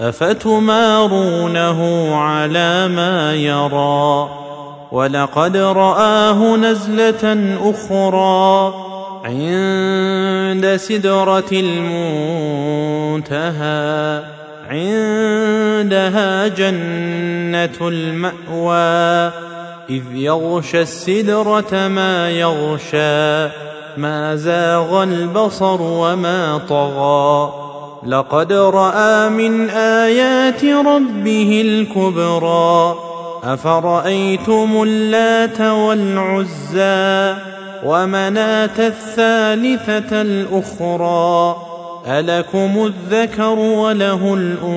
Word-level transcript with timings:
أفتمارونه 0.00 1.80
على 2.14 2.88
ما 2.88 3.34
يرى 3.34 4.28
ولقد 4.92 5.56
رآه 5.56 6.56
نزلة 6.56 7.56
أخرى 7.62 8.74
عند 9.24 10.76
سدرة 10.76 11.50
المنتهى 13.12 13.44
عندها 14.70 16.48
جنة 16.48 17.88
المأوى 17.88 19.32
إذ 19.90 20.02
يغشى 20.14 20.80
السدرة 20.80 21.88
ما 21.88 22.30
يغشى 22.30 23.48
ما 23.96 24.36
زاغ 24.36 25.02
البصر 25.02 25.82
وما 25.82 26.60
طغى 26.68 27.63
لقد 28.06 28.52
رأى 28.52 29.28
من 29.28 29.70
آيات 29.70 30.64
ربه 30.64 31.62
الكبرى. 31.64 32.94
أفرأيتم 33.44 34.82
اللات 34.82 35.60
والعزى 35.60 37.34
ومناة 37.84 38.78
الثالثة 38.78 40.22
الأخرى؟ 40.22 41.56
ألكم 42.06 42.86
الذكر 42.86 43.58
وله 43.58 44.34
الأنثى. 44.34 44.68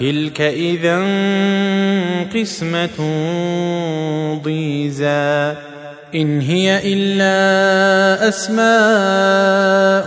تلك 0.00 0.40
إذا 0.40 0.96
قسمة 2.34 2.98
ضيزى. 4.44 5.52
إن 6.14 6.40
هي 6.40 6.80
إلا 6.84 8.28
أسماء 8.28 10.06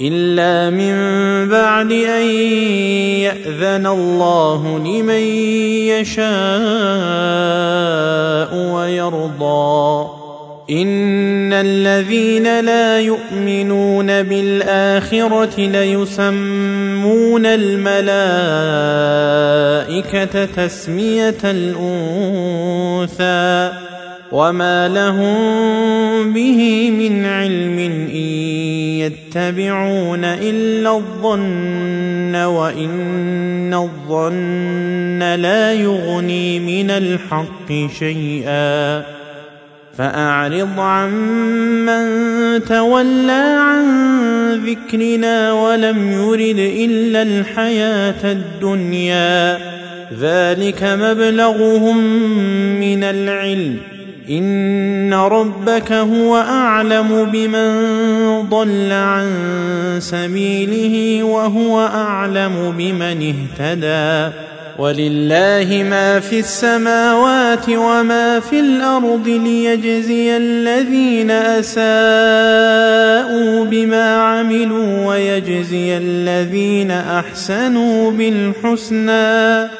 إلا 0.00 0.70
من 0.70 0.94
بعد 1.48 1.92
أن 1.92 2.26
يأذن 3.20 3.86
الله 3.86 4.78
لمن 4.78 5.22
يشاء 6.00 6.24
ويرضى. 8.74 10.10
إن 10.70 11.52
الذين 11.52 12.60
لا 12.60 13.00
يؤمنون 13.00 14.22
بالآخرة 14.22 15.60
ليسمون 15.60 17.46
الملائكة 17.46 18.04
تسمية 20.44 21.38
الأنثى. 21.44 22.30
وما 24.32 24.88
لهم 24.88 26.32
به 26.32 26.90
من 26.90 27.24
علم 27.24 27.78
إن 28.14 28.30
يتبعون 29.02 30.24
إلا 30.24 30.96
الظن 30.96 32.36
وإن 32.36 33.74
الظن 33.74 35.18
لا 35.18 35.72
يغني 35.72 36.60
من 36.60 36.90
الحق 36.90 37.88
شيئا 37.98 39.02
فأعرض 39.98 40.80
عمن 40.80 42.04
تولى 42.64 43.56
عن 43.58 43.84
ذكرنا 44.66 45.52
ولم 45.52 46.12
يرد 46.12 46.58
إلا 46.58 47.22
الحياة 47.22 48.32
الدنيا 48.32 49.58
ذلك 50.20 50.82
مبلغهم 50.82 51.98
من 52.80 53.04
العلم 53.04 53.89
إن 54.30 55.14
ربك 55.14 55.92
هو 55.92 56.36
أعلم 56.36 57.30
بمن 57.32 57.70
ضل 58.48 58.92
عن 58.92 59.30
سبيله 59.98 61.24
وهو 61.24 61.80
أعلم 61.80 62.74
بمن 62.78 63.34
اهتدى 63.34 64.36
ولله 64.78 65.86
ما 65.90 66.20
في 66.20 66.38
السماوات 66.38 67.68
وما 67.68 68.40
في 68.40 68.60
الأرض 68.60 69.28
ليجزي 69.28 70.36
الذين 70.36 71.30
أساءوا 71.30 71.84
بما 73.64 74.16
عملوا 74.16 75.06
ويجزي 75.06 75.96
الذين 75.96 76.90
أحسنوا 76.90 78.10
بالحسنى 78.10 79.79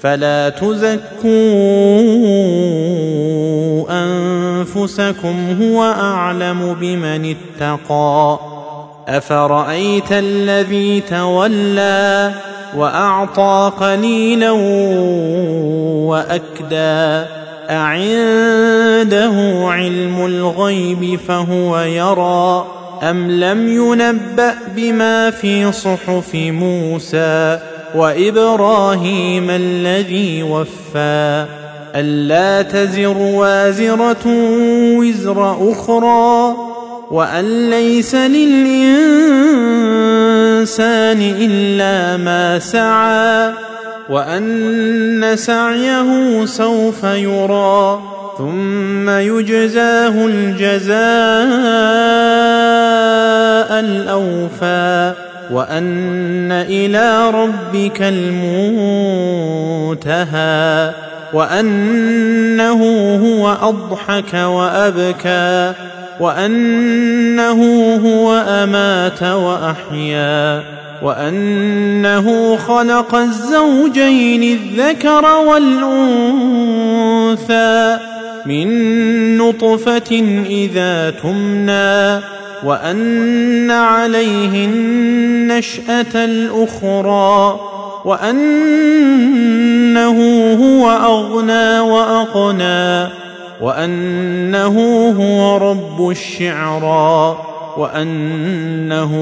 فلا 0.00 0.48
تزكوا 0.48 1.30
أنفسكم 3.90 5.56
هو 5.62 5.84
أعلم 5.84 6.76
بمن 6.80 7.36
اتقى. 7.60 8.38
أفرأيت 9.08 10.12
الذي 10.12 11.00
تولى 11.00 12.32
وأعطى 12.76 13.72
قليلا 13.80 14.50
وأكدى؟ 16.06 17.26
أعند 17.70 18.76
عنده 19.06 19.66
علم 19.70 20.26
الغيب 20.26 21.20
فهو 21.28 21.78
يرى؟ 21.78 22.66
أم 23.02 23.30
لم 23.30 23.68
ينبأ 23.68 24.54
بما 24.76 25.30
في 25.30 25.72
صحف 25.72 26.34
موسى؟ 26.34 27.58
وإبراهيم 27.94 29.50
الذي 29.50 30.42
وفى 30.42 31.46
ألا 31.94 32.62
تزر 32.62 33.18
وازرة 33.18 34.26
وزر 34.98 35.72
أخرى 35.72 36.56
وأن 37.10 37.70
ليس 37.70 38.14
للإنسان 38.14 38.96
إلا 41.20 42.16
ما 42.16 42.58
سعى 42.58 43.52
وأن 44.10 45.32
سعيه 45.36 46.44
سوف 46.44 47.04
يرى 47.04 48.00
ثم 48.38 49.10
يجزاه 49.10 50.26
الجزاء 50.26 50.96
الأوفى 53.80 55.25
وأن 55.50 56.52
إلى 56.52 57.30
ربك 57.30 58.02
المنتهى 58.02 58.66
وأنه 61.32 62.82
هو 63.24 63.56
أضحك 63.62 64.34
وأبكى 64.34 65.72
وأنه 66.20 67.60
هو 68.04 68.34
أمات 68.48 69.22
وأحيا 69.22 70.62
وأنه 71.02 72.56
خلق 72.56 73.14
الزوجين 73.14 74.42
الذكر 74.42 75.24
والأنثى 75.46 76.76
من 78.46 79.38
نطفة 79.38 80.42
إذا 80.48 81.10
تمنى 81.10 82.20
وأن 82.64 83.70
عليه 83.70 84.64
النشأة 84.64 86.24
الأخرى 86.24 87.60
وأنه 88.04 89.38
هو 90.54 90.90
أغنى 90.90 91.80
وأقنى 91.80 93.08
وأنه 93.60 95.08
هو 95.18 95.56
رب 95.70 96.10
الشعرى 96.10 97.38
وأنه 97.76 99.12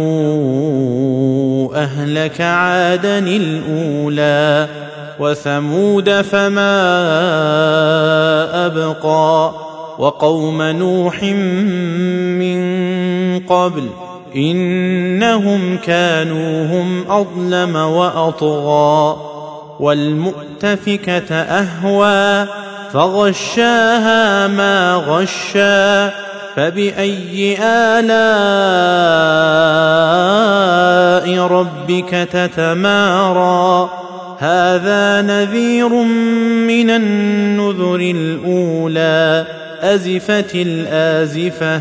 أهلك 1.74 2.40
عادا 2.40 3.18
الأولى 3.18 4.68
وثمود 5.20 6.10
فما 6.10 6.76
أبقى 8.66 9.54
وقوم 9.98 10.62
نوح 10.62 11.22
من 11.22 12.58
قبل 13.38 13.90
إنهم 14.36 15.76
كانوا 15.76 16.66
هم 16.66 17.04
أظلم 17.08 17.76
وأطغى 17.76 19.16
والمؤتفكة 19.80 21.34
أهوى 21.34 22.48
فغشاها 22.92 24.46
ما 24.46 24.94
غشى 24.94 26.10
فبأي 26.56 27.58
آلاء 27.62 28.14
ربك 31.46 32.28
تتمارى 32.32 33.90
هذا 34.38 35.22
نذير 35.22 35.88
من 36.68 36.90
النذر 36.90 38.00
الأولى 38.00 39.46
أزفت 39.80 40.54
الآزفة 40.54 41.80